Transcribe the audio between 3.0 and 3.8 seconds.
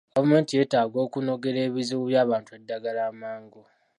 amangu.